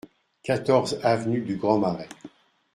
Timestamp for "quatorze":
0.41-0.97